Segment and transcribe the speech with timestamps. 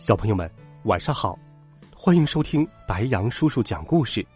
[0.00, 0.50] 小朋友们，
[0.84, 1.38] 晚上好，
[1.94, 4.26] 欢迎收听白羊叔叔讲故事。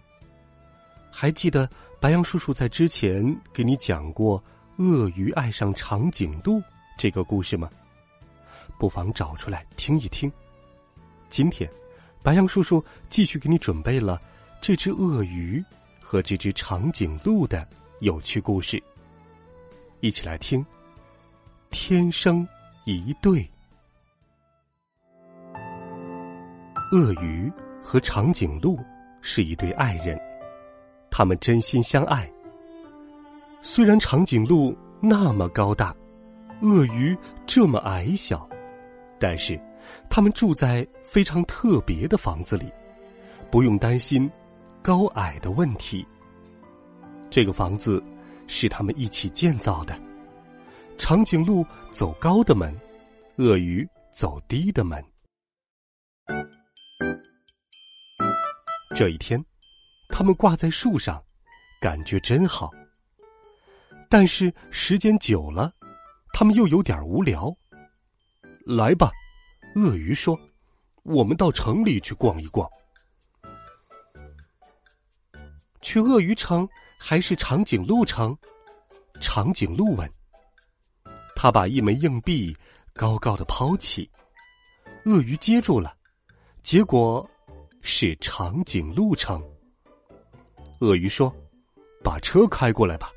[1.11, 1.67] 还记得
[1.99, 4.45] 白羊叔叔在之前给你讲过
[4.77, 6.63] 鳄鱼爱上长颈鹿
[6.99, 7.71] 这个故事吗？
[8.79, 10.31] 不妨找出来听一听。
[11.31, 11.69] 今天，
[12.23, 14.21] 白羊叔叔继续给你准备了
[14.61, 15.65] 这只鳄鱼
[15.99, 17.67] 和这只长颈鹿的
[18.01, 18.81] 有趣故事。
[20.01, 20.63] 一起来听，
[21.71, 22.47] 天生
[22.85, 23.49] 一对。
[26.93, 27.51] 鳄鱼
[27.83, 28.79] 和长颈鹿
[29.21, 30.19] 是一对爱人，
[31.11, 32.31] 他们真心相爱。
[33.63, 35.95] 虽然长颈鹿那么高大，
[36.61, 38.49] 鳄鱼这么矮小，
[39.19, 39.59] 但是
[40.11, 42.71] 他们住在非常特别的房子里，
[43.51, 44.31] 不用担心
[44.83, 46.07] 高矮的问题。
[47.31, 48.03] 这个房子
[48.47, 49.99] 是他们一起建造的，
[50.99, 52.73] 长颈鹿走高的门，
[53.37, 55.03] 鳄鱼走低的门。
[58.95, 59.45] 这一天，
[60.09, 61.21] 他们挂在树上，
[61.81, 62.71] 感觉真好。
[64.09, 65.73] 但是时间久了，
[66.33, 67.53] 他们又有点无聊。
[68.65, 69.11] 来吧，
[69.75, 70.39] 鳄鱼说
[71.03, 72.71] ：“我们到城里去逛一逛。”
[75.83, 78.39] 去鳄鱼城还是长颈鹿城？
[79.21, 80.09] 长颈鹿问。
[81.35, 82.57] 他把一枚硬币
[82.93, 84.09] 高高的抛起，
[85.05, 85.97] 鳄鱼接住了，
[86.63, 87.29] 结果。
[87.87, 89.41] 是长颈鹿城。
[90.81, 91.33] 鳄鱼说
[92.03, 93.13] ：“把车开过来吧。”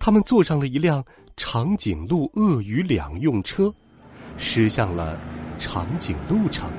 [0.00, 1.04] 他们坐上了一辆
[1.36, 3.72] 长颈鹿鳄鱼两用车，
[4.38, 5.20] 驶向了
[5.58, 6.70] 长颈鹿城。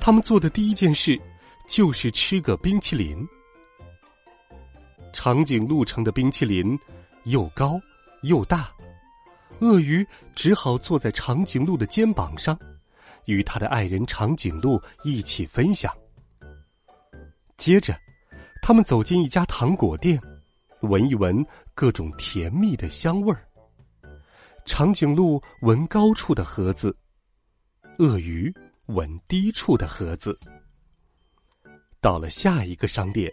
[0.00, 1.20] 他们做的第一件事
[1.68, 3.22] 就是吃个冰淇淋。
[5.12, 6.76] 长颈鹿城的冰淇淋
[7.24, 7.78] 又高
[8.22, 8.70] 又大，
[9.58, 12.58] 鳄鱼只好坐在长颈鹿的肩膀上。
[13.30, 15.96] 与他的爱人长颈鹿一起分享。
[17.56, 17.96] 接着，
[18.60, 20.20] 他们走进一家糖果店，
[20.80, 23.46] 闻一闻各种甜蜜的香味儿。
[24.64, 26.96] 长颈鹿闻高处的盒子，
[27.98, 28.52] 鳄鱼
[28.86, 30.38] 闻低处的盒子。
[32.00, 33.30] 到了下一个商店，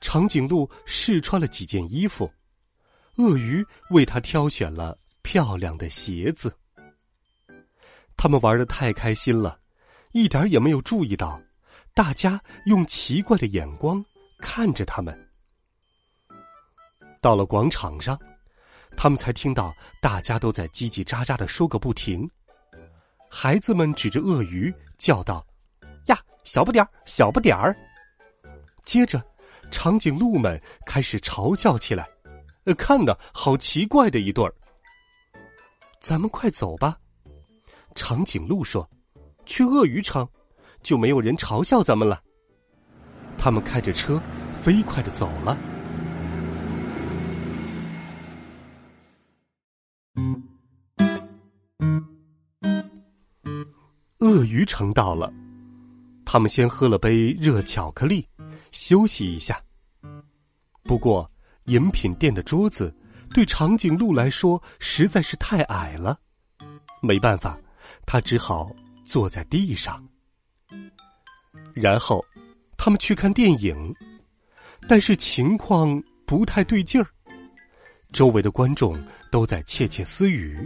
[0.00, 2.30] 长颈鹿试穿了几件衣服，
[3.16, 6.56] 鳄鱼为他挑选了漂亮的鞋子。
[8.18, 9.58] 他们玩的太开心了，
[10.10, 11.40] 一点也没有注意到，
[11.94, 14.04] 大家用奇怪的眼光
[14.40, 15.16] 看着他们。
[17.20, 18.18] 到了广场上，
[18.96, 22.28] 他们才听到大家都在叽叽喳喳的说个不停。
[23.30, 25.46] 孩子们指着鳄鱼叫道
[26.06, 27.76] ：“呀，小不点儿，小不点儿！”
[28.84, 29.24] 接着，
[29.70, 32.08] 长颈鹿们开始嘲笑起来
[32.64, 34.52] ：“呃，看呐，好奇怪的一对儿。”
[36.02, 36.98] 咱们快走吧。
[37.94, 38.88] 长颈鹿说
[39.46, 40.28] ：“去鳄鱼城，
[40.82, 42.22] 就没有人嘲笑咱们了。”
[43.38, 44.20] 他们开着车
[44.54, 45.56] 飞快的走了。
[54.18, 55.32] 鳄鱼城到了，
[56.26, 58.28] 他们先喝了杯热巧克力，
[58.72, 59.60] 休息一下。
[60.82, 61.30] 不过，
[61.66, 62.94] 饮品店的桌子
[63.32, 66.18] 对长颈鹿来说实在是太矮了，
[67.00, 67.56] 没办法。
[68.06, 68.70] 他只好
[69.04, 70.02] 坐在地上，
[71.74, 72.24] 然后
[72.76, 73.94] 他们去看电影，
[74.88, 77.06] 但是情况不太对劲儿。
[78.12, 78.98] 周围的观众
[79.30, 80.58] 都在窃窃私语，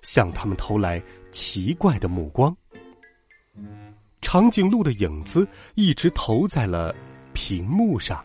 [0.00, 2.56] 向他们投来奇怪的目光。
[4.22, 6.94] 长颈鹿的影子一直投在了
[7.32, 8.24] 屏幕上。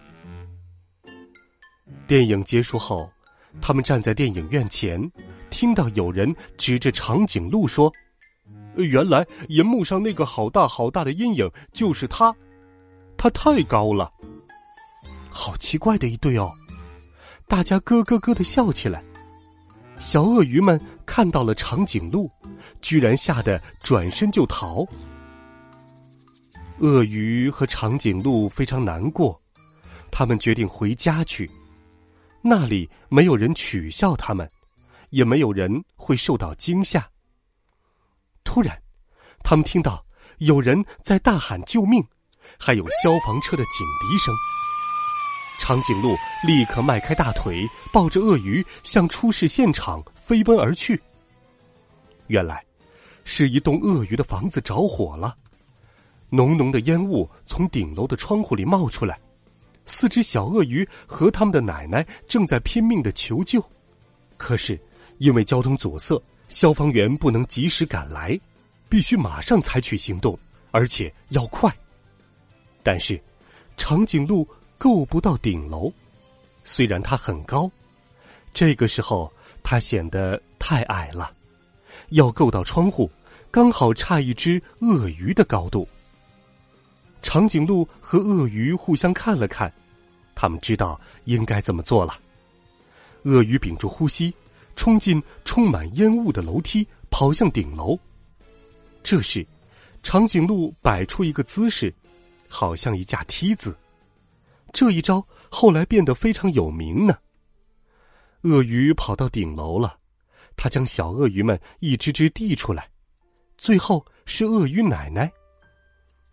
[2.07, 3.11] 电影结束后，
[3.61, 4.99] 他们站在电影院前，
[5.49, 7.91] 听到有人指着长颈鹿说。
[8.75, 12.33] 原来银幕上那个好大好大的阴影就是他，
[13.17, 14.11] 他太高了，
[15.29, 16.51] 好奇怪的一对哦！
[17.47, 19.03] 大家咯咯咯的笑起来。
[19.99, 22.31] 小鳄鱼们看到了长颈鹿，
[22.81, 24.87] 居然吓得转身就逃。
[26.79, 29.39] 鳄鱼和长颈鹿非常难过，
[30.09, 31.47] 他们决定回家去，
[32.41, 34.49] 那里没有人取笑他们，
[35.11, 37.10] 也没有人会受到惊吓。
[38.43, 38.81] 突然，
[39.43, 40.05] 他们听到
[40.39, 42.03] 有人在大喊救命，
[42.59, 44.33] 还有消防车的警笛声。
[45.59, 46.15] 长颈鹿
[46.45, 50.99] 立刻迈开大腿，抱着鳄鱼向出事现场飞奔而去。
[52.27, 52.63] 原来，
[53.23, 55.37] 是一栋鳄鱼的房子着火了，
[56.29, 59.19] 浓浓的烟雾从顶楼的窗户里冒出来。
[59.85, 63.63] 四只小鳄鱼和他们的奶奶正在拼命的求救，
[64.37, 64.79] 可是
[65.19, 66.19] 因为交通阻塞，
[66.51, 68.39] 消防员不能及时赶来，
[68.87, 70.37] 必须马上采取行动，
[70.69, 71.75] 而且要快。
[72.83, 73.19] 但是，
[73.75, 74.47] 长颈鹿。
[74.81, 75.93] 够不到顶楼，
[76.63, 77.69] 虽然它很高，
[78.51, 79.31] 这个时候
[79.61, 81.31] 它显得太矮了。
[82.09, 83.07] 要够到窗户，
[83.51, 85.87] 刚好差一只鳄鱼的高度。
[87.21, 89.71] 长颈鹿和鳄鱼互相看了看，
[90.33, 92.17] 他们知道应该怎么做了。
[93.25, 94.33] 鳄鱼屏住呼吸，
[94.75, 97.97] 冲进充满烟雾的楼梯，跑向顶楼。
[99.03, 99.45] 这时，
[100.03, 101.93] 长颈鹿摆出一个姿势，
[102.47, 103.77] 好像一架梯子。
[104.73, 107.17] 这一招后来变得非常有名呢。
[108.43, 109.97] 鳄鱼跑到顶楼了，
[110.55, 112.89] 他将小鳄鱼们一只只递出来，
[113.57, 115.31] 最后是鳄鱼奶奶。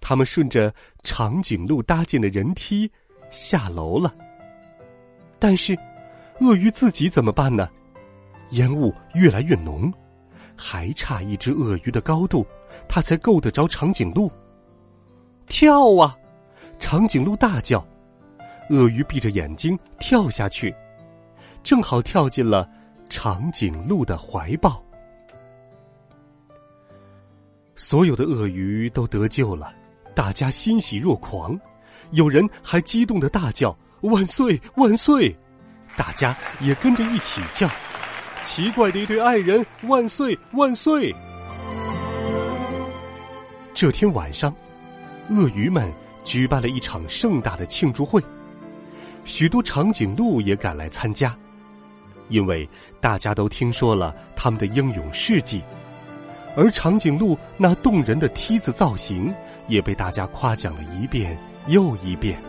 [0.00, 2.90] 他们顺着长颈鹿搭建的人梯
[3.30, 4.14] 下楼了。
[5.38, 5.76] 但是，
[6.40, 7.68] 鳄鱼自己怎么办呢？
[8.50, 9.92] 烟雾越来越浓，
[10.56, 12.46] 还差一只鳄鱼的高度，
[12.88, 14.30] 它才够得着长颈鹿。
[15.46, 16.16] 跳啊！
[16.78, 17.86] 长颈鹿大叫。
[18.70, 20.74] 鳄鱼闭着眼睛跳下去，
[21.62, 22.68] 正好跳进了
[23.08, 24.84] 长颈鹿的怀抱。
[27.74, 29.72] 所有的鳄鱼都得救了，
[30.14, 31.58] 大家欣喜若狂，
[32.10, 35.34] 有人还激动的大叫“万岁万岁”，
[35.96, 37.66] 大家也跟着一起叫
[38.44, 41.14] ：“奇怪的一对爱人，万岁万岁！”
[43.74, 44.54] 这天晚上，
[45.28, 45.92] 鳄鱼们
[46.24, 48.22] 举办了一场盛大的庆祝会。
[49.24, 51.36] 许多长颈鹿也赶来参加，
[52.28, 52.68] 因为
[53.00, 55.62] 大家都听说了他们的英勇事迹，
[56.56, 59.32] 而长颈鹿那动人的梯子造型
[59.68, 62.40] 也被大家夸奖了一遍又一遍。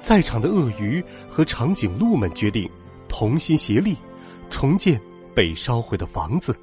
[0.00, 2.68] 在场的鳄鱼和长颈鹿们决定
[3.08, 3.96] 同心协力，
[4.50, 5.00] 重建
[5.34, 6.58] 被烧毁的房子。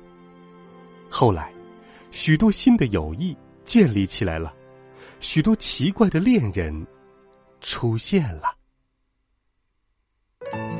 [1.09, 1.51] 后来，
[2.12, 3.35] 许多新的友谊
[3.65, 4.53] 建立起来了，
[5.19, 6.85] 许多奇怪的恋人
[7.62, 8.56] 出现了。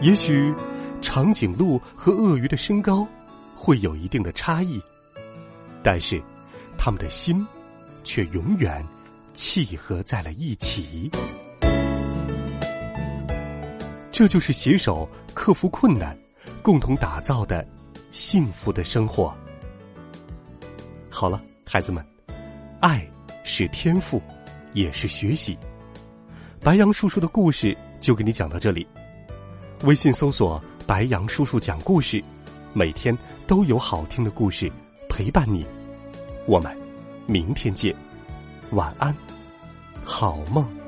[0.02, 0.54] 也许，
[1.02, 3.08] 长颈鹿和鳄鱼的身高
[3.56, 4.82] 会有一定的差异，
[5.82, 6.22] 但是，
[6.78, 7.46] 他们的心
[8.04, 8.86] 却永远
[9.34, 11.10] 契合在了一起。
[14.12, 16.16] 这就是携手克服困难，
[16.64, 17.68] 共同打造的
[18.12, 19.36] 幸福的生活。
[21.10, 22.04] 好了，孩子们，
[22.80, 23.06] 爱
[23.44, 24.22] 是天赋，
[24.72, 25.58] 也是学习。
[26.62, 28.88] 白杨叔叔的故事就给你讲到这里。
[29.84, 32.24] 微信搜索“白杨叔叔讲故事”，
[32.72, 34.72] 每天都有好听的故事
[35.10, 35.66] 陪伴你。
[36.46, 36.76] 我们
[37.28, 37.94] 明天见，
[38.72, 39.14] 晚安，
[40.06, 40.83] 好梦。